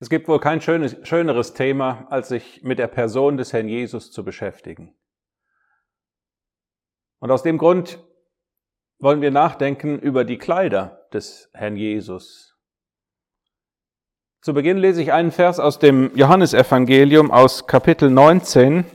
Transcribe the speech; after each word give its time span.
Es 0.00 0.08
gibt 0.08 0.28
wohl 0.28 0.40
kein 0.40 0.62
schönes, 0.62 0.96
schöneres 1.02 1.52
Thema, 1.52 2.06
als 2.08 2.28
sich 2.28 2.62
mit 2.62 2.78
der 2.78 2.86
Person 2.86 3.36
des 3.36 3.52
Herrn 3.52 3.68
Jesus 3.68 4.10
zu 4.10 4.24
beschäftigen. 4.24 4.94
Und 7.18 7.30
aus 7.30 7.42
dem 7.42 7.58
Grund 7.58 8.02
wollen 8.98 9.20
wir 9.20 9.30
nachdenken 9.30 9.98
über 9.98 10.24
die 10.24 10.38
Kleider 10.38 11.06
des 11.12 11.50
Herrn 11.52 11.76
Jesus. 11.76 12.56
Zu 14.40 14.54
Beginn 14.54 14.78
lese 14.78 15.02
ich 15.02 15.12
einen 15.12 15.32
Vers 15.32 15.60
aus 15.60 15.78
dem 15.78 16.16
Johannesevangelium 16.16 17.30
aus 17.30 17.66
Kapitel 17.66 18.08
19, 18.08 18.86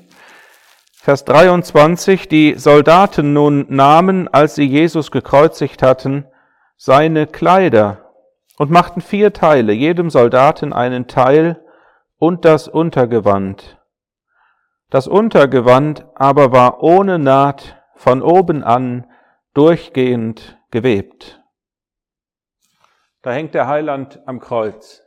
Vers 0.92 1.24
23. 1.26 2.28
Die 2.28 2.56
Soldaten 2.56 3.32
nun 3.32 3.68
nahmen, 3.70 4.28
als 4.28 4.56
sie 4.56 4.66
Jesus 4.66 5.12
gekreuzigt 5.12 5.84
hatten, 5.84 6.26
seine 6.78 7.28
Kleider 7.28 8.05
und 8.58 8.72
machten 8.72 9.02
vier 9.02 9.34
Teile, 9.34 9.73
jedem 9.73 10.09
Soldaten 10.09 10.73
einen 10.73 11.08
Teil 11.08 11.64
und 12.18 12.45
das 12.45 12.68
Untergewand. 12.68 13.81
Das 14.90 15.08
Untergewand 15.08 16.05
aber 16.16 16.52
war 16.52 16.81
ohne 16.81 17.20
Naht 17.20 17.81
von 17.95 18.22
oben 18.22 18.64
an 18.64 19.12
durchgehend 19.54 20.59
gewebt. 20.72 21.41
Da 23.22 23.31
hängt 23.31 23.54
der 23.54 23.68
Heiland 23.68 24.22
am 24.28 24.40
Kreuz. 24.40 25.02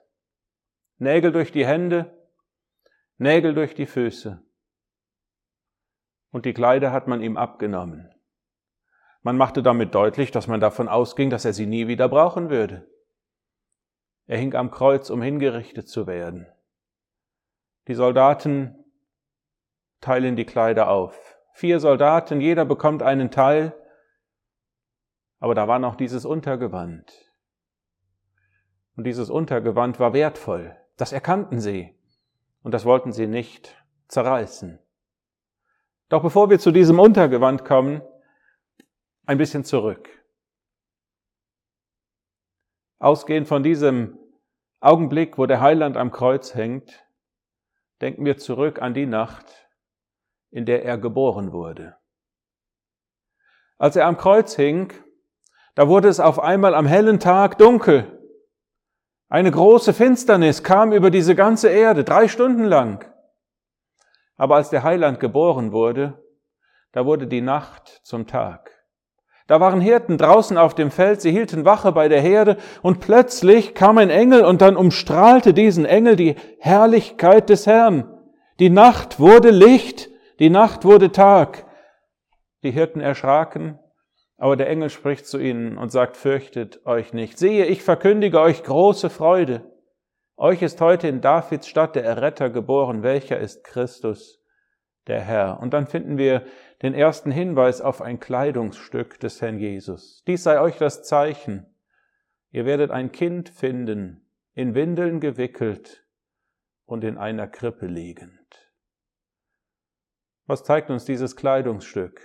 Nägel 0.98 1.30
durch 1.30 1.52
die 1.52 1.64
Hände, 1.64 2.12
Nägel 3.16 3.54
durch 3.54 3.74
die 3.74 3.86
Füße. 3.86 4.42
Und 6.30 6.44
die 6.44 6.52
Kleider 6.52 6.92
hat 6.92 7.06
man 7.06 7.22
ihm 7.22 7.36
abgenommen. 7.36 8.12
Man 9.22 9.36
machte 9.36 9.62
damit 9.62 9.94
deutlich, 9.94 10.30
dass 10.30 10.46
man 10.46 10.60
davon 10.60 10.88
ausging, 10.88 11.30
dass 11.30 11.44
er 11.44 11.52
sie 11.52 11.66
nie 11.66 11.88
wieder 11.88 12.08
brauchen 12.08 12.50
würde. 12.50 12.88
Er 14.28 14.36
hing 14.38 14.54
am 14.54 14.70
Kreuz, 14.70 15.08
um 15.08 15.22
hingerichtet 15.22 15.88
zu 15.88 16.06
werden. 16.06 16.46
Die 17.88 17.94
Soldaten 17.94 18.84
teilen 20.02 20.36
die 20.36 20.44
Kleider 20.44 20.90
auf. 20.90 21.38
Vier 21.54 21.80
Soldaten, 21.80 22.42
jeder 22.42 22.66
bekommt 22.66 23.02
einen 23.02 23.30
Teil, 23.30 23.74
aber 25.40 25.54
da 25.54 25.66
war 25.66 25.78
noch 25.78 25.96
dieses 25.96 26.26
Untergewand. 26.26 27.10
Und 28.96 29.04
dieses 29.04 29.30
Untergewand 29.30 29.98
war 29.98 30.12
wertvoll. 30.12 30.76
Das 30.98 31.12
erkannten 31.12 31.58
sie. 31.58 31.98
Und 32.62 32.74
das 32.74 32.84
wollten 32.84 33.12
sie 33.12 33.26
nicht 33.26 33.82
zerreißen. 34.08 34.78
Doch 36.10 36.22
bevor 36.22 36.50
wir 36.50 36.58
zu 36.58 36.70
diesem 36.70 36.98
Untergewand 36.98 37.64
kommen, 37.64 38.02
ein 39.24 39.38
bisschen 39.38 39.64
zurück. 39.64 40.10
Ausgehend 42.98 43.46
von 43.46 43.62
diesem 43.62 44.18
Augenblick, 44.80 45.38
wo 45.38 45.46
der 45.46 45.60
Heiland 45.60 45.96
am 45.96 46.10
Kreuz 46.10 46.54
hängt, 46.54 47.04
denken 48.00 48.24
wir 48.24 48.38
zurück 48.38 48.80
an 48.82 48.94
die 48.94 49.06
Nacht, 49.06 49.68
in 50.50 50.66
der 50.66 50.84
er 50.84 50.98
geboren 50.98 51.52
wurde. 51.52 51.96
Als 53.76 53.94
er 53.94 54.06
am 54.06 54.16
Kreuz 54.16 54.56
hing, 54.56 54.92
da 55.76 55.88
wurde 55.88 56.08
es 56.08 56.18
auf 56.18 56.40
einmal 56.40 56.74
am 56.74 56.86
hellen 56.86 57.20
Tag 57.20 57.58
dunkel. 57.58 58.18
Eine 59.28 59.52
große 59.52 59.92
Finsternis 59.92 60.64
kam 60.64 60.92
über 60.92 61.10
diese 61.10 61.36
ganze 61.36 61.68
Erde, 61.68 62.02
drei 62.02 62.26
Stunden 62.26 62.64
lang. 62.64 63.08
Aber 64.36 64.56
als 64.56 64.70
der 64.70 64.82
Heiland 64.82 65.20
geboren 65.20 65.70
wurde, 65.70 66.24
da 66.90 67.06
wurde 67.06 67.28
die 67.28 67.42
Nacht 67.42 68.00
zum 68.02 68.26
Tag. 68.26 68.67
Da 69.48 69.60
waren 69.60 69.80
Hirten 69.80 70.18
draußen 70.18 70.58
auf 70.58 70.74
dem 70.74 70.90
Feld, 70.90 71.22
sie 71.22 71.32
hielten 71.32 71.64
Wache 71.64 71.90
bei 71.90 72.08
der 72.08 72.20
Herde 72.20 72.58
und 72.82 73.00
plötzlich 73.00 73.74
kam 73.74 73.96
ein 73.96 74.10
Engel 74.10 74.44
und 74.44 74.60
dann 74.60 74.76
umstrahlte 74.76 75.54
diesen 75.54 75.86
Engel 75.86 76.16
die 76.16 76.36
Herrlichkeit 76.58 77.48
des 77.48 77.66
Herrn. 77.66 78.14
Die 78.58 78.68
Nacht 78.68 79.18
wurde 79.18 79.50
Licht, 79.50 80.10
die 80.38 80.50
Nacht 80.50 80.84
wurde 80.84 81.12
Tag. 81.12 81.64
Die 82.62 82.70
Hirten 82.70 83.00
erschraken, 83.00 83.78
aber 84.36 84.54
der 84.56 84.68
Engel 84.68 84.90
spricht 84.90 85.26
zu 85.26 85.38
ihnen 85.38 85.78
und 85.78 85.90
sagt, 85.90 86.18
fürchtet 86.18 86.84
euch 86.84 87.14
nicht. 87.14 87.38
Siehe, 87.38 87.64
ich 87.64 87.82
verkündige 87.82 88.40
euch 88.40 88.62
große 88.62 89.08
Freude. 89.08 89.62
Euch 90.36 90.60
ist 90.60 90.82
heute 90.82 91.08
in 91.08 91.22
Davids 91.22 91.68
Stadt 91.68 91.96
der 91.96 92.04
Erretter 92.04 92.50
geboren, 92.50 93.02
welcher 93.02 93.38
ist 93.38 93.64
Christus, 93.64 94.42
der 95.06 95.22
Herr. 95.22 95.58
Und 95.60 95.72
dann 95.72 95.86
finden 95.86 96.18
wir 96.18 96.42
den 96.82 96.94
ersten 96.94 97.30
Hinweis 97.30 97.80
auf 97.80 98.00
ein 98.00 98.20
Kleidungsstück 98.20 99.18
des 99.18 99.40
Herrn 99.40 99.58
Jesus. 99.58 100.22
Dies 100.26 100.44
sei 100.44 100.60
euch 100.60 100.76
das 100.76 101.02
Zeichen. 101.02 101.66
Ihr 102.50 102.64
werdet 102.64 102.90
ein 102.90 103.10
Kind 103.12 103.48
finden, 103.48 104.26
in 104.54 104.74
Windeln 104.74 105.20
gewickelt 105.20 106.04
und 106.84 107.04
in 107.04 107.18
einer 107.18 107.48
Krippe 107.48 107.86
liegend. 107.86 108.72
Was 110.46 110.64
zeigt 110.64 110.90
uns 110.90 111.04
dieses 111.04 111.36
Kleidungsstück? 111.36 112.20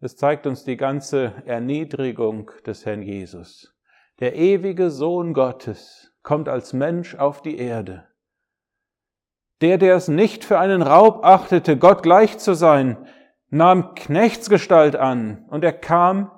Es 0.00 0.16
zeigt 0.16 0.46
uns 0.46 0.64
die 0.64 0.76
ganze 0.76 1.42
Erniedrigung 1.46 2.50
des 2.66 2.84
Herrn 2.84 3.02
Jesus. 3.02 3.74
Der 4.20 4.34
ewige 4.36 4.90
Sohn 4.90 5.32
Gottes 5.32 6.12
kommt 6.22 6.48
als 6.48 6.72
Mensch 6.72 7.14
auf 7.14 7.40
die 7.40 7.56
Erde 7.56 8.06
der, 9.60 9.78
der 9.78 9.96
es 9.96 10.08
nicht 10.08 10.44
für 10.44 10.58
einen 10.58 10.82
Raub 10.82 11.24
achtete, 11.24 11.76
Gott 11.76 12.02
gleich 12.02 12.38
zu 12.38 12.54
sein, 12.54 13.06
nahm 13.48 13.94
Knechtsgestalt 13.94 14.96
an 14.96 15.44
und 15.48 15.64
er 15.64 15.72
kam 15.72 16.30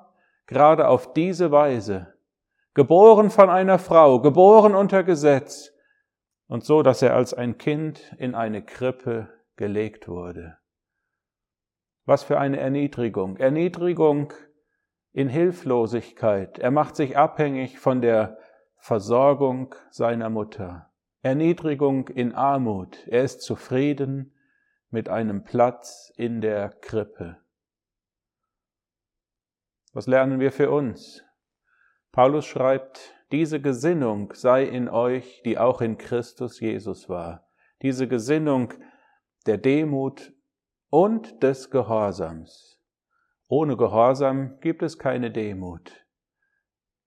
gerade 0.46 0.88
auf 0.88 1.12
diese 1.12 1.50
Weise, 1.50 2.14
geboren 2.74 3.30
von 3.30 3.50
einer 3.50 3.78
Frau, 3.78 4.20
geboren 4.20 4.74
unter 4.74 5.02
Gesetz 5.02 5.72
und 6.46 6.64
so, 6.64 6.82
dass 6.82 7.02
er 7.02 7.14
als 7.14 7.34
ein 7.34 7.58
Kind 7.58 8.14
in 8.18 8.34
eine 8.34 8.64
Krippe 8.64 9.28
gelegt 9.56 10.08
wurde. 10.08 10.56
Was 12.04 12.22
für 12.22 12.38
eine 12.38 12.58
Erniedrigung. 12.58 13.36
Erniedrigung 13.36 14.32
in 15.12 15.28
Hilflosigkeit. 15.28 16.58
Er 16.58 16.70
macht 16.70 16.96
sich 16.96 17.18
abhängig 17.18 17.78
von 17.78 18.00
der 18.00 18.38
Versorgung 18.78 19.74
seiner 19.90 20.30
Mutter. 20.30 20.90
Erniedrigung 21.22 22.08
in 22.08 22.32
Armut. 22.32 23.04
Er 23.08 23.24
ist 23.24 23.42
zufrieden 23.42 24.32
mit 24.90 25.08
einem 25.08 25.42
Platz 25.42 26.12
in 26.16 26.40
der 26.40 26.68
Krippe. 26.68 27.38
Was 29.92 30.06
lernen 30.06 30.38
wir 30.38 30.52
für 30.52 30.70
uns? 30.70 31.24
Paulus 32.12 32.46
schreibt, 32.46 33.16
diese 33.32 33.60
Gesinnung 33.60 34.32
sei 34.34 34.62
in 34.62 34.88
euch, 34.88 35.42
die 35.44 35.58
auch 35.58 35.80
in 35.80 35.98
Christus 35.98 36.60
Jesus 36.60 37.08
war. 37.08 37.48
Diese 37.82 38.06
Gesinnung 38.06 38.74
der 39.46 39.58
Demut 39.58 40.32
und 40.88 41.42
des 41.42 41.70
Gehorsams. 41.70 42.80
Ohne 43.48 43.76
Gehorsam 43.76 44.60
gibt 44.60 44.82
es 44.82 44.98
keine 44.98 45.32
Demut. 45.32 46.06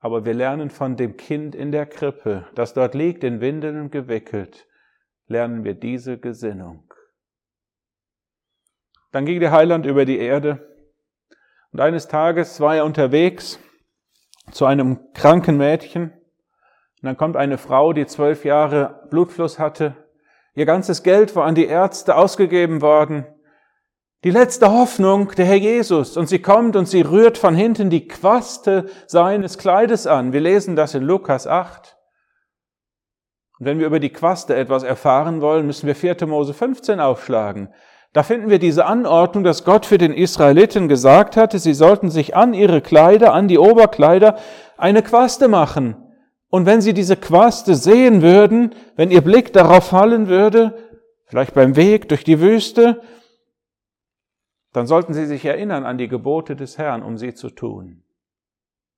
Aber 0.01 0.25
wir 0.25 0.34
lernen 0.34 0.72
von 0.72 0.97
dem 0.97 1.16
Kind 1.16 1.53
in 1.53 1.72
der 1.72 1.85
Krippe, 1.85 2.47
das 2.56 2.73
dort 2.73 2.95
liegt, 2.95 3.23
in 3.23 3.39
Windeln 3.39 3.91
gewickelt, 3.91 4.67
lernen 5.28 5.63
wir 5.63 5.75
diese 5.75 6.17
Gesinnung. 6.17 6.91
Dann 9.12 9.25
ging 9.25 9.39
der 9.39 9.51
Heiland 9.51 9.85
über 9.85 10.06
die 10.06 10.17
Erde 10.17 10.67
und 11.72 11.79
eines 11.79 12.07
Tages 12.07 12.59
war 12.59 12.75
er 12.75 12.85
unterwegs 12.85 13.59
zu 14.51 14.66
einem 14.66 15.00
kranken 15.13 15.57
Mädchen 15.57 16.12
und 16.12 17.03
dann 17.03 17.18
kommt 17.18 17.38
eine 17.38 17.59
Frau, 17.59 17.94
die 17.94 18.07
zwölf 18.07 18.44
Jahre 18.44 19.07
Blutfluss 19.12 19.59
hatte. 19.59 19.95
Ihr 20.56 20.66
ganzes 20.66 21.03
Geld 21.03 21.35
war 21.35 21.45
an 21.45 21.56
die 21.56 21.66
Ärzte 21.66 22.16
ausgegeben 22.16 22.81
worden 22.81 23.28
die 24.24 24.32
letzte 24.32 24.72
Hoffnung, 24.72 25.32
der 25.36 25.46
Herr 25.46 25.56
Jesus. 25.56 26.16
Und 26.16 26.28
sie 26.28 26.40
kommt 26.40 26.76
und 26.76 26.88
sie 26.88 27.02
rührt 27.02 27.38
von 27.38 27.56
hinten 27.56 27.90
die 27.90 28.08
Quaste 28.08 28.86
seines 29.08 29.58
Kleides 29.58 30.06
an. 30.06 30.31
Wir 30.31 30.42
lesen 30.42 30.75
das 30.75 30.94
in 30.94 31.04
Lukas 31.04 31.48
8. 31.48 31.98
Und 33.57 33.66
wenn 33.66 33.80
wir 33.80 33.88
über 33.88 34.00
die 34.00 34.12
Quaste 34.12 34.56
etwas 34.56 34.84
erfahren 34.84 35.42
wollen, 35.42 35.66
müssen 35.66 35.88
wir 35.88 35.95
4. 35.95 36.28
Mose 36.28 36.54
15 36.54 37.00
aufschlagen. 37.00 37.74
Da 38.13 38.24
finden 38.24 38.50
wir 38.50 38.60
diese 38.60 38.86
Anordnung, 38.86 39.44
dass 39.44 39.63
Gott 39.63 39.86
für 39.86 39.98
den 39.98 40.13
Israeliten 40.13 40.88
gesagt 40.88 41.38
hatte, 41.38 41.60
sie 41.60 41.74
sollten 41.74 42.10
sich 42.10 42.36
an 42.36 42.54
ihre 42.54 42.81
Kleider, 42.81 43.34
an 43.34 43.48
die 43.48 43.57
Oberkleider 43.57 44.38
eine 44.78 45.01
Quaste 45.01 45.48
machen. 45.48 45.95
Und 46.50 46.66
wenn 46.66 46.81
sie 46.81 46.94
diese 46.94 47.16
Quaste 47.16 47.74
sehen 47.75 48.22
würden, 48.22 48.75
wenn 48.98 49.12
ihr 49.12 49.22
Blick 49.22 49.54
darauf 49.54 49.86
fallen 49.86 50.28
würde, 50.28 50.78
vielleicht 51.25 51.54
beim 51.54 51.78
Weg 51.78 52.10
durch 52.10 52.25
die 52.25 52.42
Wüste, 52.42 53.01
dann 54.73 54.88
sollten 54.88 55.13
sie 55.13 55.25
sich 55.25 55.45
erinnern 55.45 55.85
an 55.85 55.97
die 55.97 56.07
Gebote 56.07 56.56
des 56.56 56.77
Herrn, 56.77 57.03
um 57.03 57.18
sie 57.18 57.33
zu 57.33 57.50
tun. 57.50 58.03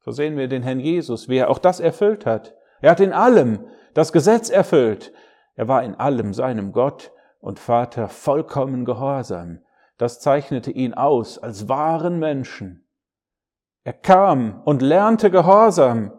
So 0.02 0.12
sehen 0.12 0.38
wir 0.38 0.48
den 0.48 0.64
Herrn 0.64 0.80
Jesus, 0.80 1.30
wie 1.30 1.38
er 1.38 1.50
auch 1.50 1.60
das 1.60 1.80
erfüllt 1.80 2.26
hat. 2.26 2.56
Er 2.82 2.92
hat 2.92 3.00
in 3.00 3.14
allem 3.14 3.66
das 3.94 4.12
Gesetz 4.12 4.50
erfüllt. 4.50 5.14
Er 5.56 5.68
war 5.68 5.84
in 5.84 5.96
allem 5.96 6.34
seinem 6.34 6.74
Gott 6.74 7.12
und 7.40 7.60
Vater 7.60 8.10
vollkommen 8.10 8.86
gehorsam. 8.86 9.60
Das 9.98 10.20
zeichnete 10.20 10.72
ihn 10.72 10.94
aus 10.94 11.38
als 11.38 11.70
wahren 11.70 12.20
Menschen. 12.20 12.86
Er 13.84 13.94
kam 13.94 14.62
und 14.64 14.82
lernte 14.82 15.30
Gehorsam 15.30 16.12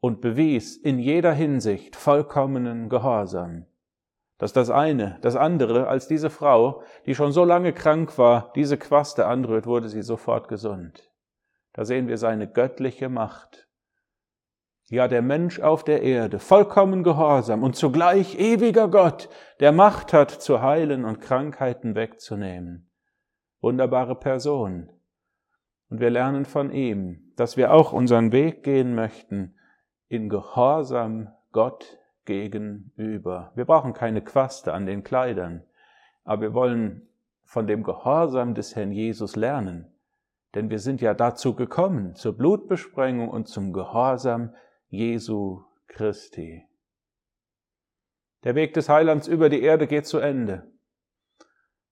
und 0.00 0.20
bewies 0.20 0.76
in 0.76 0.98
jeder 0.98 1.32
Hinsicht 1.32 1.96
vollkommenen 1.96 2.88
Gehorsam. 2.88 3.66
Das 4.38 4.52
das 4.52 4.70
eine. 4.70 5.18
Das 5.22 5.34
andere, 5.36 5.88
als 5.88 6.08
diese 6.08 6.30
Frau, 6.30 6.82
die 7.06 7.14
schon 7.14 7.32
so 7.32 7.44
lange 7.44 7.72
krank 7.72 8.18
war, 8.18 8.52
diese 8.54 8.76
Quaste 8.76 9.26
anrührt, 9.26 9.66
wurde 9.66 9.88
sie 9.88 10.02
sofort 10.02 10.48
gesund. 10.48 11.10
Da 11.72 11.84
sehen 11.84 12.08
wir 12.08 12.18
seine 12.18 12.46
göttliche 12.46 13.08
Macht. 13.08 13.68
Ja, 14.88 15.08
der 15.08 15.22
Mensch 15.22 15.58
auf 15.58 15.82
der 15.82 16.02
Erde, 16.02 16.38
vollkommen 16.38 17.02
gehorsam 17.02 17.64
und 17.64 17.74
zugleich 17.74 18.38
ewiger 18.38 18.88
Gott, 18.88 19.28
der 19.58 19.72
Macht 19.72 20.12
hat 20.12 20.30
zu 20.30 20.62
heilen 20.62 21.04
und 21.04 21.20
Krankheiten 21.20 21.96
wegzunehmen. 21.96 22.90
Wunderbare 23.60 24.14
Person. 24.14 24.90
Und 25.88 26.00
wir 26.00 26.10
lernen 26.10 26.44
von 26.44 26.70
ihm, 26.70 27.32
dass 27.36 27.56
wir 27.56 27.72
auch 27.72 27.92
unseren 27.92 28.32
Weg 28.32 28.62
gehen 28.62 28.94
möchten 28.94 29.56
in 30.08 30.28
Gehorsam 30.28 31.32
Gott 31.52 31.98
gegenüber. 32.26 33.52
Wir 33.54 33.64
brauchen 33.64 33.94
keine 33.94 34.22
Quaste 34.22 34.74
an 34.74 34.84
den 34.84 35.02
Kleidern, 35.02 35.64
aber 36.24 36.42
wir 36.42 36.54
wollen 36.54 37.08
von 37.44 37.66
dem 37.66 37.82
Gehorsam 37.82 38.54
des 38.54 38.76
Herrn 38.76 38.92
Jesus 38.92 39.36
lernen. 39.36 39.92
Denn 40.54 40.68
wir 40.68 40.78
sind 40.78 41.00
ja 41.00 41.14
dazu 41.14 41.54
gekommen, 41.54 42.14
zur 42.14 42.36
Blutbesprengung 42.36 43.28
und 43.28 43.48
zum 43.48 43.72
Gehorsam 43.72 44.54
Jesu 44.88 45.62
Christi. 45.86 46.66
Der 48.44 48.54
Weg 48.54 48.74
des 48.74 48.88
Heilands 48.88 49.28
über 49.28 49.48
die 49.48 49.62
Erde 49.62 49.86
geht 49.86 50.06
zu 50.06 50.18
Ende. 50.18 50.70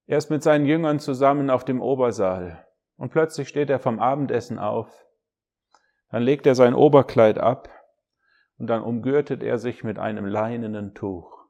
Er 0.07 0.19
ist 0.19 0.31
mit 0.31 0.43
seinen 0.43 0.67
Jüngern 0.67 0.99
zusammen 0.99 1.51
auf 1.51 1.65
dem 1.65 1.81
Obersaal 1.81 2.67
und 2.97 3.11
plötzlich 3.11 3.49
steht 3.49 3.71
er 3.71 3.79
vom 3.79 3.99
Abendessen 3.99 4.59
auf. 4.59 5.07
Dann 6.11 6.23
legt 6.23 6.47
er 6.47 6.55
sein 6.55 6.75
Oberkleid 6.75 7.39
ab 7.39 7.69
und 8.59 8.69
dann 8.69 8.83
umgürtet 8.83 9.43
er 9.43 9.59
sich 9.59 9.85
mit 9.85 9.99
einem 9.99 10.27
leinenen 10.27 10.95
Tuch. 10.95 11.47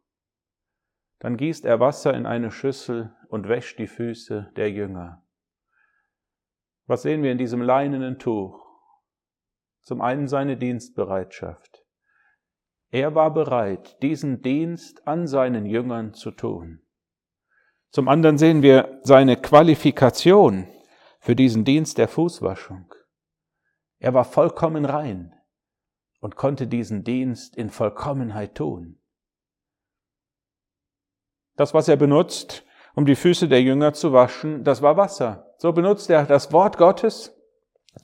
Dann 1.18 1.36
gießt 1.36 1.64
er 1.64 1.80
Wasser 1.80 2.14
in 2.14 2.26
eine 2.26 2.50
Schüssel 2.50 3.14
und 3.28 3.48
wäscht 3.48 3.78
die 3.78 3.86
Füße 3.86 4.52
der 4.56 4.70
Jünger. 4.70 5.24
Was 6.86 7.02
sehen 7.02 7.22
wir 7.22 7.32
in 7.32 7.38
diesem 7.38 7.62
leinenen 7.62 8.18
Tuch? 8.18 8.60
Zum 9.82 10.00
einen 10.00 10.28
seine 10.28 10.56
Dienstbereitschaft. 10.56 11.84
Er 12.90 13.14
war 13.14 13.32
bereit, 13.32 14.00
diesen 14.02 14.42
Dienst 14.42 15.06
an 15.06 15.26
seinen 15.26 15.66
Jüngern 15.66 16.14
zu 16.14 16.30
tun. 16.30 16.82
Zum 17.90 18.08
anderen 18.08 18.38
sehen 18.38 18.62
wir 18.62 19.00
seine 19.02 19.36
Qualifikation 19.36 20.68
für 21.20 21.36
diesen 21.36 21.64
Dienst 21.64 21.98
der 21.98 22.08
Fußwaschung. 22.08 22.92
Er 23.98 24.14
war 24.14 24.24
vollkommen 24.24 24.84
rein 24.84 25.34
und 26.24 26.36
konnte 26.36 26.66
diesen 26.66 27.04
Dienst 27.04 27.54
in 27.54 27.68
Vollkommenheit 27.68 28.54
tun. 28.54 28.96
Das, 31.54 31.74
was 31.74 31.86
er 31.86 31.96
benutzt, 31.96 32.64
um 32.94 33.04
die 33.04 33.14
Füße 33.14 33.46
der 33.46 33.60
Jünger 33.60 33.92
zu 33.92 34.14
waschen, 34.14 34.64
das 34.64 34.80
war 34.80 34.96
Wasser. 34.96 35.52
So 35.58 35.74
benutzt 35.74 36.08
er 36.08 36.24
das 36.24 36.50
Wort 36.50 36.78
Gottes 36.78 37.36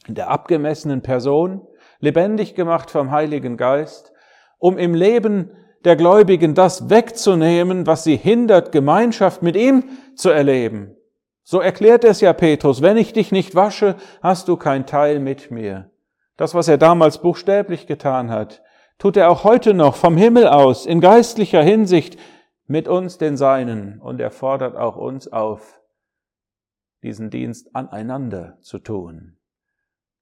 in 0.06 0.16
der 0.16 0.28
abgemessenen 0.28 1.00
Person, 1.00 1.66
lebendig 2.00 2.54
gemacht 2.54 2.90
vom 2.90 3.10
Heiligen 3.10 3.56
Geist, 3.56 4.12
um 4.58 4.76
im 4.76 4.92
Leben 4.92 5.52
der 5.86 5.96
Gläubigen 5.96 6.54
das 6.54 6.90
wegzunehmen, 6.90 7.86
was 7.86 8.04
sie 8.04 8.16
hindert, 8.16 8.70
Gemeinschaft 8.70 9.40
mit 9.40 9.56
ihm 9.56 9.84
zu 10.14 10.28
erleben. 10.28 10.94
So 11.42 11.58
erklärt 11.60 12.04
es 12.04 12.20
ja 12.20 12.34
Petrus, 12.34 12.82
wenn 12.82 12.98
ich 12.98 13.14
dich 13.14 13.32
nicht 13.32 13.54
wasche, 13.54 13.96
hast 14.20 14.48
du 14.48 14.58
kein 14.58 14.84
Teil 14.84 15.20
mit 15.20 15.50
mir. 15.50 15.90
Das, 16.40 16.54
was 16.54 16.68
er 16.68 16.78
damals 16.78 17.18
buchstäblich 17.18 17.86
getan 17.86 18.30
hat, 18.30 18.62
tut 18.96 19.18
er 19.18 19.30
auch 19.30 19.44
heute 19.44 19.74
noch 19.74 19.94
vom 19.94 20.16
Himmel 20.16 20.48
aus 20.48 20.86
in 20.86 21.02
geistlicher 21.02 21.62
Hinsicht 21.62 22.18
mit 22.66 22.88
uns 22.88 23.18
den 23.18 23.36
Seinen 23.36 24.00
und 24.00 24.22
er 24.22 24.30
fordert 24.30 24.74
auch 24.74 24.96
uns 24.96 25.30
auf, 25.30 25.78
diesen 27.02 27.28
Dienst 27.28 27.76
aneinander 27.76 28.56
zu 28.62 28.78
tun. 28.78 29.36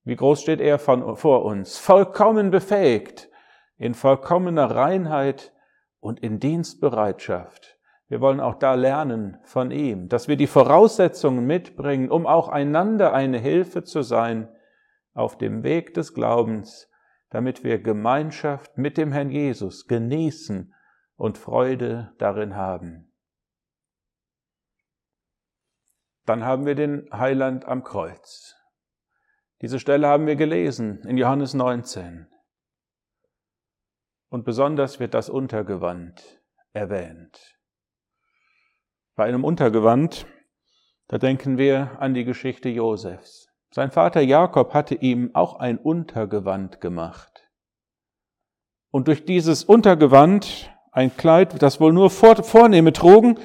Wie 0.02 0.16
groß 0.16 0.42
steht 0.42 0.60
er 0.60 0.80
von, 0.80 1.16
vor 1.16 1.44
uns? 1.44 1.78
Vollkommen 1.78 2.50
befähigt, 2.50 3.28
in 3.76 3.94
vollkommener 3.94 4.72
Reinheit 4.72 5.52
und 6.00 6.18
in 6.18 6.40
Dienstbereitschaft. 6.40 7.78
Wir 8.08 8.20
wollen 8.20 8.40
auch 8.40 8.56
da 8.56 8.74
lernen 8.74 9.36
von 9.44 9.70
ihm, 9.70 10.08
dass 10.08 10.26
wir 10.26 10.34
die 10.34 10.48
Voraussetzungen 10.48 11.46
mitbringen, 11.46 12.10
um 12.10 12.26
auch 12.26 12.48
einander 12.48 13.12
eine 13.12 13.38
Hilfe 13.38 13.84
zu 13.84 14.02
sein, 14.02 14.48
auf 15.18 15.36
dem 15.36 15.64
Weg 15.64 15.94
des 15.94 16.14
Glaubens, 16.14 16.88
damit 17.30 17.64
wir 17.64 17.82
Gemeinschaft 17.82 18.78
mit 18.78 18.96
dem 18.96 19.10
Herrn 19.12 19.30
Jesus 19.30 19.86
genießen 19.86 20.72
und 21.16 21.36
Freude 21.36 22.14
darin 22.18 22.54
haben. 22.54 23.12
Dann 26.24 26.44
haben 26.44 26.66
wir 26.66 26.76
den 26.76 27.08
Heiland 27.12 27.64
am 27.64 27.82
Kreuz. 27.82 28.54
Diese 29.60 29.80
Stelle 29.80 30.06
haben 30.06 30.26
wir 30.26 30.36
gelesen 30.36 31.00
in 31.02 31.18
Johannes 31.18 31.52
19. 31.52 32.28
Und 34.28 34.44
besonders 34.44 35.00
wird 35.00 35.14
das 35.14 35.28
Untergewand 35.28 36.40
erwähnt. 36.72 37.58
Bei 39.16 39.24
einem 39.24 39.42
Untergewand, 39.42 40.26
da 41.08 41.18
denken 41.18 41.58
wir 41.58 42.00
an 42.00 42.14
die 42.14 42.24
Geschichte 42.24 42.68
Josefs. 42.68 43.47
Sein 43.70 43.90
Vater 43.90 44.20
Jakob 44.20 44.72
hatte 44.72 44.94
ihm 44.94 45.34
auch 45.34 45.58
ein 45.60 45.78
Untergewand 45.78 46.80
gemacht. 46.80 47.48
Und 48.90 49.08
durch 49.08 49.24
dieses 49.24 49.64
Untergewand, 49.64 50.70
ein 50.92 51.14
Kleid, 51.16 51.62
das 51.62 51.80
wohl 51.80 51.92
nur 51.92 52.10
Vornehme 52.10 52.92
trugen, 52.92 53.38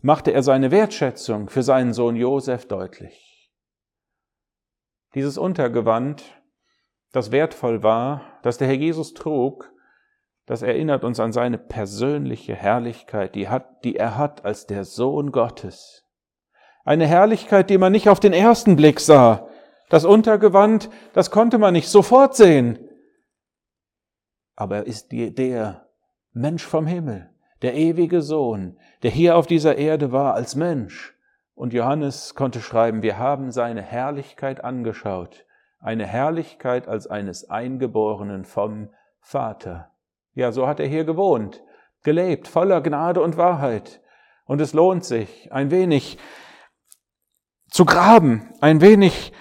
machte 0.00 0.32
er 0.32 0.42
seine 0.42 0.70
Wertschätzung 0.70 1.48
für 1.48 1.62
seinen 1.62 1.92
Sohn 1.92 2.16
Josef 2.16 2.66
deutlich. 2.66 3.52
Dieses 5.14 5.36
Untergewand, 5.36 6.24
das 7.12 7.30
wertvoll 7.30 7.82
war, 7.82 8.22
das 8.42 8.58
der 8.58 8.68
Herr 8.68 8.74
Jesus 8.74 9.14
trug, 9.14 9.72
das 10.46 10.62
erinnert 10.62 11.04
uns 11.04 11.20
an 11.20 11.32
seine 11.32 11.58
persönliche 11.58 12.54
Herrlichkeit, 12.54 13.34
die, 13.34 13.48
hat, 13.48 13.84
die 13.84 13.96
er 13.96 14.16
hat 14.16 14.46
als 14.46 14.66
der 14.66 14.84
Sohn 14.84 15.30
Gottes. 15.30 16.06
Eine 16.84 17.06
Herrlichkeit, 17.06 17.68
die 17.68 17.76
man 17.76 17.92
nicht 17.92 18.08
auf 18.08 18.18
den 18.18 18.32
ersten 18.32 18.76
Blick 18.76 19.00
sah, 19.00 19.47
das 19.88 20.04
Untergewand, 20.04 20.90
das 21.12 21.30
konnte 21.30 21.58
man 21.58 21.72
nicht 21.72 21.88
sofort 21.88 22.36
sehen. 22.36 22.78
Aber 24.56 24.76
er 24.76 24.86
ist 24.86 25.12
der 25.12 25.86
Mensch 26.32 26.64
vom 26.64 26.86
Himmel, 26.86 27.30
der 27.62 27.74
ewige 27.74 28.22
Sohn, 28.22 28.78
der 29.02 29.10
hier 29.10 29.36
auf 29.36 29.46
dieser 29.46 29.76
Erde 29.76 30.12
war 30.12 30.34
als 30.34 30.56
Mensch. 30.56 31.14
Und 31.54 31.72
Johannes 31.72 32.34
konnte 32.34 32.60
schreiben, 32.60 33.02
wir 33.02 33.18
haben 33.18 33.50
seine 33.50 33.82
Herrlichkeit 33.82 34.62
angeschaut, 34.62 35.44
eine 35.80 36.06
Herrlichkeit 36.06 36.86
als 36.86 37.06
eines 37.06 37.50
Eingeborenen 37.50 38.44
vom 38.44 38.90
Vater. 39.20 39.90
Ja, 40.34 40.52
so 40.52 40.66
hat 40.68 40.80
er 40.80 40.86
hier 40.86 41.04
gewohnt, 41.04 41.62
gelebt, 42.02 42.46
voller 42.46 42.80
Gnade 42.80 43.20
und 43.20 43.36
Wahrheit. 43.36 44.00
Und 44.44 44.60
es 44.60 44.72
lohnt 44.72 45.04
sich, 45.04 45.52
ein 45.52 45.70
wenig 45.70 46.18
zu 47.70 47.84
graben, 47.84 48.52
ein 48.60 48.80
wenig 48.80 49.32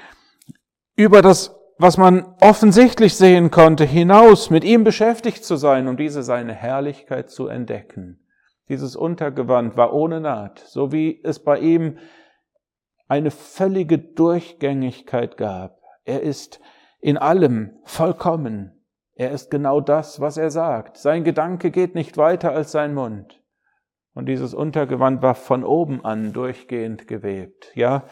über 0.98 1.22
das, 1.22 1.56
was 1.78 1.98
man 1.98 2.26
offensichtlich 2.42 3.16
sehen 3.16 3.52
konnte, 3.52 3.86
hinaus 3.86 4.50
mit 4.50 4.64
ihm 4.64 4.84
beschäftigt 4.84 5.46
zu 5.46 5.56
sein, 5.56 5.88
um 5.88 5.96
diese 5.96 6.24
seine 6.24 6.54
Herrlichkeit 6.54 7.30
zu 7.30 7.48
entdecken. 7.48 8.20
Dieses 8.68 8.96
Untergewand 8.96 9.78
war 9.78 9.94
ohne 9.94 10.20
Naht, 10.20 10.60
so 10.60 10.92
wie 10.92 11.22
es 11.24 11.40
bei 11.40 11.60
ihm 11.60 12.00
eine 13.08 13.32
völlige 13.32 14.00
Durchgängigkeit 14.00 15.38
gab. 15.38 15.82
Er 16.04 16.22
ist 16.24 16.60
in 17.00 17.18
allem 17.18 17.78
vollkommen. 17.86 18.84
Er 19.14 19.32
ist 19.32 19.52
genau 19.52 19.80
das, 19.80 20.20
was 20.20 20.38
er 20.38 20.50
sagt. 20.50 20.98
Sein 20.98 21.24
Gedanke 21.24 21.72
geht 21.72 21.96
nicht 21.96 22.18
weiter 22.18 22.52
als 22.52 22.72
sein 22.72 22.94
Mund. 22.94 23.42
Und 24.14 24.26
dieses 24.26 24.56
Untergewand 24.56 25.22
war 25.22 25.36
von 25.36 25.64
oben 25.64 26.04
an 26.04 26.34
durchgehend 26.34 27.08
gewebt. 27.08 27.72
Ja, 27.76 28.04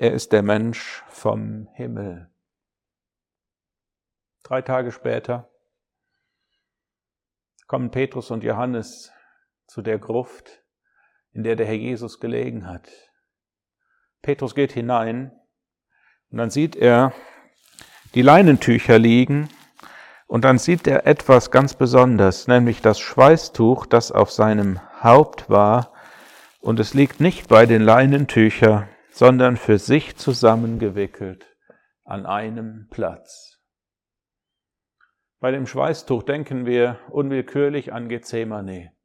er 0.00 0.14
ist 0.14 0.32
der 0.32 0.42
Mensch 0.42 1.04
vom 1.08 1.68
Himmel. 1.74 2.30
Drei 4.42 4.62
Tage 4.62 4.92
später 4.92 5.50
kommen 7.66 7.90
Petrus 7.90 8.30
und 8.30 8.42
Johannes 8.42 9.12
zu 9.66 9.82
der 9.82 9.98
Gruft, 9.98 10.64
in 11.32 11.42
der 11.42 11.54
der 11.54 11.66
Herr 11.66 11.74
Jesus 11.74 12.18
gelegen 12.18 12.66
hat. 12.66 12.88
Petrus 14.22 14.54
geht 14.54 14.72
hinein 14.72 15.38
und 16.30 16.38
dann 16.38 16.48
sieht 16.48 16.76
er 16.76 17.12
die 18.14 18.22
Leinentücher 18.22 18.98
liegen 18.98 19.50
und 20.26 20.46
dann 20.46 20.56
sieht 20.56 20.86
er 20.86 21.06
etwas 21.06 21.50
ganz 21.50 21.74
Besonderes, 21.74 22.48
nämlich 22.48 22.80
das 22.80 23.00
Schweißtuch, 23.00 23.84
das 23.84 24.12
auf 24.12 24.32
seinem 24.32 24.80
Haupt 25.02 25.50
war 25.50 25.92
und 26.60 26.80
es 26.80 26.94
liegt 26.94 27.20
nicht 27.20 27.48
bei 27.48 27.66
den 27.66 27.82
Leinentüchern, 27.82 28.88
sondern 29.20 29.58
für 29.58 29.78
sich 29.78 30.16
zusammengewickelt 30.16 31.54
an 32.04 32.24
einem 32.24 32.88
Platz. 32.88 33.60
Bei 35.40 35.50
dem 35.50 35.66
Schweißtuch 35.66 36.22
denken 36.22 36.64
wir 36.64 36.98
unwillkürlich 37.10 37.92
an 37.92 38.08
Gethsemane, 38.08 38.96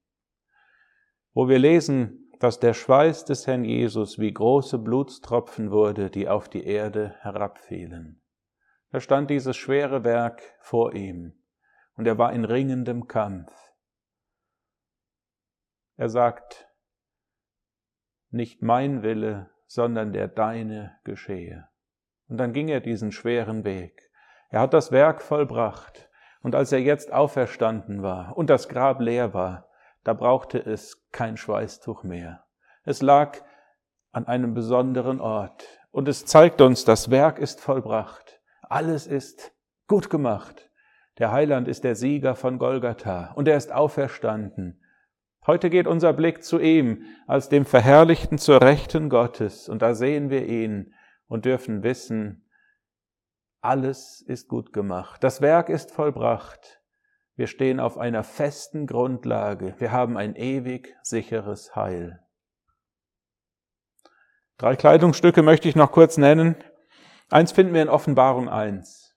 wo 1.34 1.50
wir 1.50 1.60
lesen, 1.60 2.31
dass 2.39 2.62
der 2.62 2.74
Schweiß 2.74 3.25
des 3.25 3.45
Herrn 3.45 3.65
Jesus 3.65 4.17
wie 4.17 4.31
große 4.31 4.77
Blutstropfen 4.79 5.69
wurde, 5.69 6.10
die 6.10 6.29
auf 6.29 6.48
die 6.48 6.63
Erde 6.63 7.15
herabfielen. 7.19 8.24
Da 8.91 9.01
stand 9.01 9.29
dieses 9.29 9.57
schwere 9.57 10.05
Werk 10.05 10.41
vor 10.62 10.93
ihm 10.93 11.43
und 11.98 12.07
er 12.07 12.17
war 12.17 12.31
in 12.31 12.45
ringendem 12.45 13.10
Kampf. 13.10 13.51
Er 15.98 16.07
sagt, 16.07 16.69
nicht 18.29 18.62
mein 18.62 19.03
Wille, 19.03 19.51
sondern 19.75 20.13
der 20.13 20.29
deine 20.29 20.96
geschehe. 21.03 21.67
Und 22.29 22.38
dann 22.38 22.53
ging 22.53 22.70
er 22.70 22.79
diesen 22.79 23.12
schweren 23.12 23.65
Weg. 23.65 24.10
Er 24.50 24.62
hat 24.62 24.74
das 24.74 24.94
Werk 24.94 25.22
vollbracht. 25.22 26.10
Und 26.41 26.55
als 26.55 26.72
er 26.72 26.79
jetzt 26.79 27.12
auferstanden 27.12 28.01
war 28.01 28.38
und 28.38 28.50
das 28.50 28.70
Grab 28.70 29.01
leer 29.01 29.34
war, 29.34 29.67
da 30.05 30.13
brauchte 30.13 30.60
es 30.60 31.05
kein 31.12 31.36
Schweißtuch 31.36 32.03
mehr. 32.03 32.46
Es 32.86 33.01
lag 33.01 33.39
an 34.13 34.27
einem 34.27 34.53
besonderen 34.53 35.20
Ort 35.20 35.65
und 35.91 36.08
es 36.08 36.25
zeigt 36.25 36.62
uns, 36.62 36.86
das 36.86 37.12
Werk 37.12 37.38
ist 37.38 37.60
vollbracht. 37.60 38.39
Alles 38.62 39.08
ist 39.08 39.53
gut 39.88 40.10
gemacht. 40.10 40.72
Der 41.17 41.34
Heiland 41.34 41.67
ist 41.67 41.84
der 41.84 41.96
Sieger 41.96 42.36
von 42.36 42.60
Golgatha 42.60 43.34
und 43.36 43.50
er 43.50 43.58
ist 43.58 43.74
auferstanden. 43.74 44.82
Heute 45.48 45.70
geht 45.70 45.86
unser 45.86 46.12
Blick 46.14 46.44
zu 46.44 46.60
ihm 46.60 47.04
als 47.28 47.50
dem 47.50 47.66
Verherrlichten 47.66 48.40
zur 48.40 48.62
Rechten 48.62 49.10
Gottes 49.10 49.70
und 49.70 49.82
da 49.82 49.94
sehen 49.94 50.30
wir 50.32 50.48
ihn 50.48 50.94
und 51.28 51.46
dürfen 51.46 51.84
wissen, 51.84 52.50
alles 53.62 54.22
ist 54.22 54.48
gut 54.48 54.74
gemacht. 54.74 55.24
Das 55.24 55.42
Werk 55.42 55.70
ist 55.70 55.92
vollbracht. 55.92 56.82
Wir 57.36 57.48
stehen 57.48 57.80
auf 57.80 57.98
einer 57.98 58.24
festen 58.24 58.88
Grundlage. 58.88 59.75
Wir 59.80 59.92
haben 59.92 60.18
ein 60.18 60.36
ewig 60.36 60.96
sicheres 61.04 61.75
Heil. 61.75 62.20
Drei 64.58 64.75
Kleidungsstücke 64.75 65.42
möchte 65.42 65.68
ich 65.68 65.75
noch 65.75 65.92
kurz 65.92 66.18
nennen. 66.18 66.56
Eins 67.30 67.52
finden 67.52 67.74
wir 67.74 67.82
in 67.82 67.90
Offenbarung 67.90 68.48
1. 68.48 69.16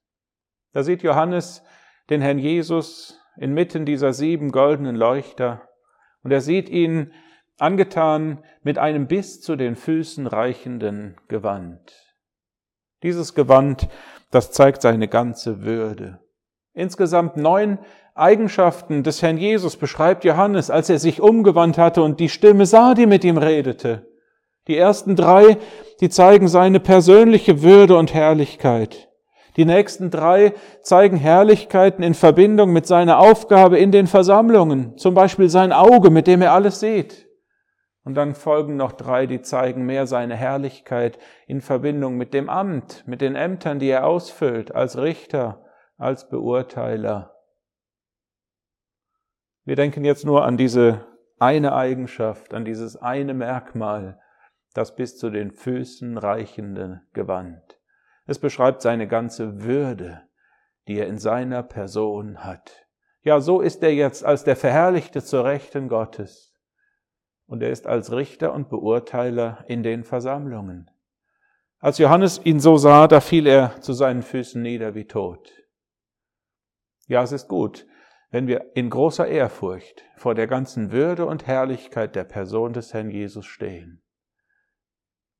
Da 0.73 0.83
sieht 0.83 1.03
Johannes 1.03 1.63
den 2.11 2.21
Herrn 2.21 2.39
Jesus 2.39 3.21
inmitten 3.37 3.85
dieser 3.85 4.13
sieben 4.13 4.51
goldenen 4.51 4.97
Leuchter 4.97 5.68
und 6.23 6.31
er 6.31 6.41
sieht 6.41 6.69
ihn 6.69 7.13
angetan 7.59 8.45
mit 8.63 8.79
einem 8.79 9.07
bis 9.07 9.41
zu 9.41 9.57
den 9.57 9.77
Füßen 9.77 10.27
reichenden 10.27 11.17
Gewand. 11.29 11.93
Dieses 13.03 13.35
Gewand 13.35 13.89
das 14.31 14.53
zeigt 14.53 14.83
seine 14.83 15.09
ganze 15.09 15.63
Würde. 15.63 16.21
Insgesamt 16.75 17.37
neun 17.37 17.79
Eigenschaften 18.15 19.03
des 19.03 19.23
Herrn 19.23 19.39
Jesus 19.39 19.77
beschreibt 19.77 20.25
Johannes, 20.25 20.71
als 20.71 20.91
er 20.91 20.99
sich 20.99 21.21
umgewandt 21.21 21.79
hatte 21.79 22.03
und 22.03 22.21
die 22.21 22.29
Stimme 22.29 22.67
sah, 22.67 22.95
die 22.95 23.07
mit 23.07 23.25
ihm 23.25 23.39
redete. 23.39 24.07
Die 24.67 24.77
ersten 24.77 25.17
drei, 25.17 25.57
die 26.01 26.11
zeigen 26.11 26.47
seine 26.47 26.79
persönliche 26.79 27.63
Würde 27.63 27.97
und 27.97 28.13
Herrlichkeit. 28.13 29.08
Die 29.59 29.65
nächsten 29.65 30.11
drei 30.11 30.55
zeigen 30.83 31.17
Herrlichkeiten 31.17 32.05
in 32.05 32.15
Verbindung 32.15 32.73
mit 32.73 32.87
seiner 32.87 33.19
Aufgabe 33.19 33.77
in 33.77 33.91
den 33.91 34.07
Versammlungen, 34.07 34.97
zum 34.97 35.15
Beispiel 35.15 35.49
sein 35.49 35.73
Auge, 35.73 36.11
mit 36.11 36.29
dem 36.29 36.43
er 36.43 36.53
alles 36.53 36.79
sieht. 36.79 37.27
Und 38.05 38.15
dann 38.15 38.37
folgen 38.37 38.77
noch 38.77 38.93
drei, 38.93 39.27
die 39.27 39.43
zeigen 39.43 39.85
mehr 39.85 40.07
seine 40.07 40.37
Herrlichkeit 40.37 41.19
in 41.49 41.61
Verbindung 41.61 42.17
mit 42.17 42.35
dem 42.35 42.49
Amt, 42.49 43.03
mit 43.09 43.21
den 43.21 43.35
Ämtern, 43.35 43.81
die 43.81 43.89
er 43.89 44.07
ausfüllt, 44.07 44.73
als 44.77 44.97
Richter, 44.97 45.65
als 45.97 46.29
Beurteiler. 46.29 47.35
Wir 49.65 49.75
denken 49.75 50.05
jetzt 50.05 50.25
nur 50.25 50.45
an 50.45 50.57
diese 50.57 51.05
eine 51.41 51.75
Eigenschaft, 51.75 52.55
an 52.55 52.65
dieses 52.65 52.97
eine 52.97 53.35
Merkmal, 53.35 54.21
das 54.73 54.95
bis 54.95 55.19
zu 55.19 55.31
den 55.31 55.51
Füßen 55.51 56.17
reichende 56.17 57.01
Gewand. 57.13 57.78
Es 58.29 58.39
beschreibt 58.39 58.83
seine 58.83 59.09
ganze 59.09 59.63
Würde, 59.63 60.21
die 60.87 60.99
er 60.99 61.07
in 61.07 61.17
seiner 61.17 61.63
Person 61.63 62.45
hat. 62.45 62.87
Ja, 63.23 63.41
so 63.41 63.63
ist 63.63 63.83
er 63.83 63.95
jetzt 63.95 64.23
als 64.23 64.45
der 64.45 64.55
Verherrlichte 64.55 65.25
zur 65.25 65.45
Rechten 65.45 65.89
Gottes 65.89 66.55
und 67.47 67.63
er 67.63 67.71
ist 67.71 67.87
als 67.87 68.13
Richter 68.13 68.53
und 68.53 68.69
Beurteiler 68.69 69.65
in 69.67 69.83
den 69.83 70.05
Versammlungen. 70.05 70.91
Als 71.79 71.97
Johannes 71.97 72.39
ihn 72.45 72.61
so 72.61 72.77
sah, 72.77 73.09
da 73.09 73.21
fiel 73.21 73.47
er 73.47 73.81
zu 73.81 73.95
seinen 73.95 74.23
Füßen 74.23 74.61
nieder 74.61 74.95
wie 74.95 75.07
tot. 75.07 75.51
Ja, 77.07 77.23
es 77.23 77.33
ist 77.33 77.49
gut, 77.49 77.87
wenn 78.31 78.47
wir 78.47 78.77
in 78.77 78.91
großer 78.91 79.27
Ehrfurcht 79.27 80.05
vor 80.17 80.35
der 80.35 80.47
ganzen 80.47 80.93
Würde 80.93 81.25
und 81.25 81.47
Herrlichkeit 81.47 82.15
der 82.15 82.25
Person 82.25 82.75
des 82.75 82.93
Herrn 82.93 83.11
Jesus 83.11 83.47
stehen. 83.47 84.03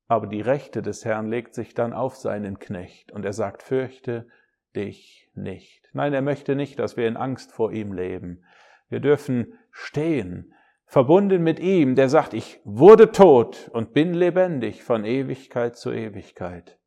Aber 0.09 0.25
die 0.25 0.41
Rechte 0.41 0.81
des 0.81 1.05
Herrn 1.05 1.29
legt 1.29 1.53
sich 1.53 1.75
dann 1.75 1.93
auf 1.93 2.15
seinen 2.15 2.57
Knecht 2.57 3.11
und 3.11 3.23
er 3.23 3.31
sagt, 3.31 3.61
fürchte 3.61 4.27
dich 4.75 5.29
nicht. 5.35 5.87
Nein, 5.93 6.13
er 6.13 6.23
möchte 6.23 6.55
nicht, 6.55 6.79
dass 6.79 6.97
wir 6.97 7.07
in 7.07 7.15
Angst 7.15 7.51
vor 7.51 7.71
ihm 7.71 7.93
leben. 7.93 8.43
Wir 8.89 9.01
dürfen 9.01 9.53
stehen 9.71 10.53
verbunden 10.85 11.43
mit 11.43 11.59
ihm, 11.59 11.93
der 11.93 12.09
sagt, 12.09 12.33
ich 12.33 12.59
wurde 12.63 13.11
tot 13.11 13.69
und 13.71 13.93
bin 13.93 14.15
lebendig 14.15 14.83
von 14.83 15.05
Ewigkeit 15.05 15.77
zu 15.77 15.91
Ewigkeit. 15.91 16.79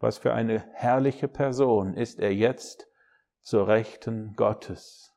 Was 0.00 0.18
für 0.18 0.34
eine 0.34 0.64
herrliche 0.72 1.28
Person 1.28 1.94
ist 1.94 2.18
er 2.18 2.34
jetzt 2.34 2.88
zur 3.40 3.68
Rechten 3.68 4.34
Gottes. 4.34 5.14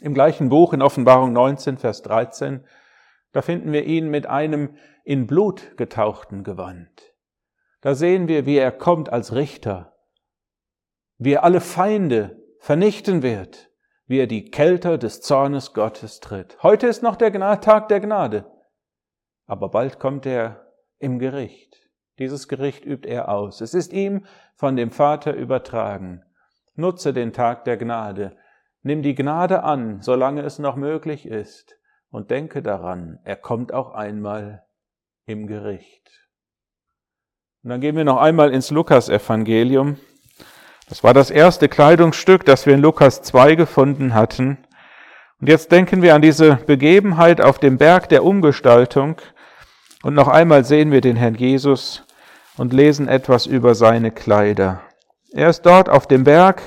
Im 0.00 0.12
gleichen 0.12 0.48
Buch 0.48 0.72
in 0.72 0.82
Offenbarung 0.82 1.32
19, 1.32 1.78
Vers 1.78 2.02
13, 2.02 2.64
da 3.36 3.42
finden 3.42 3.70
wir 3.70 3.84
ihn 3.84 4.08
mit 4.08 4.26
einem 4.26 4.78
in 5.04 5.26
Blut 5.26 5.76
getauchten 5.76 6.42
Gewand. 6.42 7.12
Da 7.82 7.94
sehen 7.94 8.28
wir, 8.28 8.46
wie 8.46 8.56
er 8.56 8.72
kommt 8.72 9.12
als 9.12 9.34
Richter, 9.34 9.94
wie 11.18 11.34
er 11.34 11.44
alle 11.44 11.60
Feinde 11.60 12.42
vernichten 12.60 13.22
wird, 13.22 13.70
wie 14.06 14.20
er 14.20 14.26
die 14.26 14.50
Kälte 14.50 14.98
des 14.98 15.20
Zornes 15.20 15.74
Gottes 15.74 16.20
tritt. 16.20 16.56
Heute 16.62 16.86
ist 16.86 17.02
noch 17.02 17.14
der 17.14 17.30
Tag 17.60 17.88
der 17.88 18.00
Gnade, 18.00 18.50
aber 19.44 19.68
bald 19.68 19.98
kommt 19.98 20.24
er 20.24 20.72
im 20.98 21.18
Gericht. 21.18 21.90
Dieses 22.18 22.48
Gericht 22.48 22.86
übt 22.86 23.06
er 23.06 23.28
aus. 23.28 23.60
Es 23.60 23.74
ist 23.74 23.92
ihm 23.92 24.24
von 24.54 24.76
dem 24.76 24.90
Vater 24.90 25.34
übertragen. 25.34 26.24
Nutze 26.74 27.12
den 27.12 27.34
Tag 27.34 27.66
der 27.66 27.76
Gnade. 27.76 28.34
Nimm 28.80 29.02
die 29.02 29.14
Gnade 29.14 29.62
an, 29.62 30.00
solange 30.00 30.40
es 30.40 30.58
noch 30.58 30.76
möglich 30.76 31.26
ist, 31.26 31.75
und 32.10 32.30
denke 32.30 32.62
daran, 32.62 33.18
er 33.24 33.36
kommt 33.36 33.72
auch 33.72 33.92
einmal 33.92 34.64
im 35.26 35.46
Gericht. 35.46 36.10
Und 37.62 37.70
dann 37.70 37.80
gehen 37.80 37.96
wir 37.96 38.04
noch 38.04 38.18
einmal 38.18 38.52
ins 38.52 38.70
Lukas-Evangelium. 38.70 39.98
Das 40.88 41.02
war 41.02 41.14
das 41.14 41.30
erste 41.30 41.68
Kleidungsstück, 41.68 42.44
das 42.44 42.64
wir 42.64 42.74
in 42.74 42.80
Lukas 42.80 43.22
2 43.22 43.56
gefunden 43.56 44.14
hatten. 44.14 44.58
Und 45.40 45.48
jetzt 45.48 45.72
denken 45.72 46.00
wir 46.00 46.14
an 46.14 46.22
diese 46.22 46.56
Begebenheit 46.56 47.40
auf 47.40 47.58
dem 47.58 47.76
Berg 47.76 48.08
der 48.08 48.24
Umgestaltung. 48.24 49.16
Und 50.02 50.14
noch 50.14 50.28
einmal 50.28 50.64
sehen 50.64 50.92
wir 50.92 51.00
den 51.00 51.16
Herrn 51.16 51.34
Jesus 51.34 52.06
und 52.56 52.72
lesen 52.72 53.08
etwas 53.08 53.46
über 53.46 53.74
seine 53.74 54.12
Kleider. 54.12 54.80
Er 55.32 55.48
ist 55.48 55.62
dort 55.62 55.88
auf 55.88 56.06
dem 56.06 56.24
Berg 56.24 56.62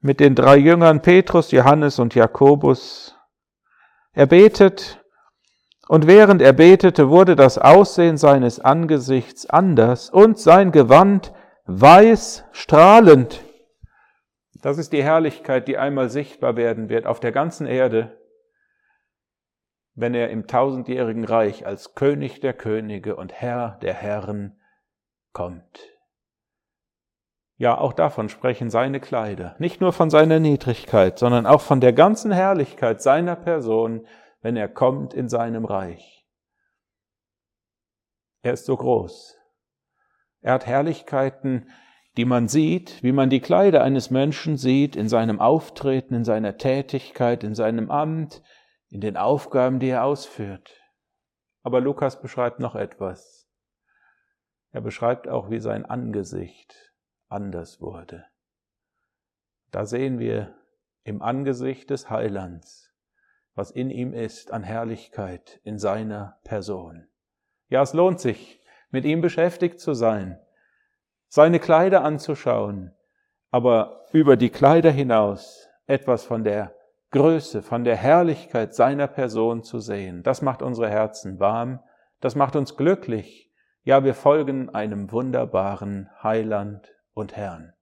mit 0.00 0.20
den 0.20 0.34
drei 0.34 0.56
Jüngern 0.56 1.02
Petrus, 1.02 1.50
Johannes 1.50 1.98
und 1.98 2.14
Jakobus. 2.14 3.16
Er 4.12 4.26
betet 4.26 5.04
und 5.88 6.06
während 6.06 6.40
er 6.40 6.52
betete, 6.52 7.08
wurde 7.08 7.34
das 7.34 7.58
Aussehen 7.58 8.16
seines 8.16 8.60
Angesichts 8.60 9.50
anders 9.50 10.08
und 10.08 10.38
sein 10.38 10.70
Gewand 10.70 11.32
weiß 11.66 12.44
strahlend. 12.52 13.42
Das 14.62 14.78
ist 14.78 14.92
die 14.92 15.02
Herrlichkeit, 15.02 15.68
die 15.68 15.78
einmal 15.78 16.10
sichtbar 16.10 16.56
werden 16.56 16.88
wird 16.88 17.06
auf 17.06 17.18
der 17.18 17.32
ganzen 17.32 17.66
Erde, 17.66 18.18
wenn 19.94 20.14
er 20.14 20.30
im 20.30 20.46
tausendjährigen 20.46 21.24
Reich 21.24 21.66
als 21.66 21.94
König 21.94 22.40
der 22.40 22.52
Könige 22.52 23.16
und 23.16 23.32
Herr 23.32 23.78
der 23.82 23.94
Herren 23.94 24.60
kommt. 25.32 25.99
Ja, 27.60 27.76
auch 27.76 27.92
davon 27.92 28.30
sprechen 28.30 28.70
seine 28.70 29.00
Kleider, 29.00 29.54
nicht 29.58 29.82
nur 29.82 29.92
von 29.92 30.08
seiner 30.08 30.40
Niedrigkeit, 30.40 31.18
sondern 31.18 31.44
auch 31.44 31.60
von 31.60 31.82
der 31.82 31.92
ganzen 31.92 32.32
Herrlichkeit 32.32 33.02
seiner 33.02 33.36
Person, 33.36 34.06
wenn 34.40 34.56
er 34.56 34.66
kommt 34.66 35.12
in 35.12 35.28
seinem 35.28 35.66
Reich. 35.66 36.26
Er 38.40 38.54
ist 38.54 38.64
so 38.64 38.78
groß, 38.78 39.36
er 40.40 40.54
hat 40.54 40.64
Herrlichkeiten, 40.64 41.68
die 42.16 42.24
man 42.24 42.48
sieht, 42.48 43.02
wie 43.02 43.12
man 43.12 43.28
die 43.28 43.40
Kleider 43.40 43.84
eines 43.84 44.10
Menschen 44.10 44.56
sieht, 44.56 44.96
in 44.96 45.10
seinem 45.10 45.38
Auftreten, 45.38 46.14
in 46.14 46.24
seiner 46.24 46.56
Tätigkeit, 46.56 47.44
in 47.44 47.54
seinem 47.54 47.90
Amt, 47.90 48.42
in 48.88 49.02
den 49.02 49.18
Aufgaben, 49.18 49.80
die 49.80 49.90
er 49.90 50.04
ausführt. 50.04 50.80
Aber 51.62 51.82
Lukas 51.82 52.22
beschreibt 52.22 52.58
noch 52.58 52.74
etwas. 52.74 53.50
Er 54.70 54.80
beschreibt 54.80 55.28
auch, 55.28 55.50
wie 55.50 55.60
sein 55.60 55.84
Angesicht 55.84 56.89
anders 57.30 57.80
wurde. 57.80 58.24
Da 59.70 59.86
sehen 59.86 60.18
wir 60.18 60.54
im 61.04 61.22
Angesicht 61.22 61.90
des 61.90 62.10
Heilands, 62.10 62.92
was 63.54 63.70
in 63.70 63.90
ihm 63.90 64.12
ist 64.12 64.52
an 64.52 64.62
Herrlichkeit 64.62 65.60
in 65.64 65.78
seiner 65.78 66.38
Person. 66.44 67.06
Ja, 67.68 67.82
es 67.82 67.94
lohnt 67.94 68.20
sich, 68.20 68.60
mit 68.90 69.04
ihm 69.04 69.20
beschäftigt 69.20 69.80
zu 69.80 69.94
sein, 69.94 70.38
seine 71.28 71.60
Kleider 71.60 72.02
anzuschauen, 72.02 72.92
aber 73.50 74.04
über 74.12 74.36
die 74.36 74.50
Kleider 74.50 74.90
hinaus 74.90 75.68
etwas 75.86 76.24
von 76.24 76.42
der 76.42 76.74
Größe, 77.12 77.62
von 77.62 77.84
der 77.84 77.96
Herrlichkeit 77.96 78.74
seiner 78.74 79.08
Person 79.08 79.62
zu 79.62 79.80
sehen. 79.80 80.22
Das 80.22 80.42
macht 80.42 80.62
unsere 80.62 80.88
Herzen 80.88 81.40
warm, 81.40 81.80
das 82.20 82.34
macht 82.34 82.56
uns 82.56 82.76
glücklich. 82.76 83.50
Ja, 83.82 84.04
wir 84.04 84.14
folgen 84.14 84.68
einem 84.68 85.10
wunderbaren 85.10 86.10
Heiland 86.22 86.92
und 87.14 87.36
Herrn. 87.36 87.72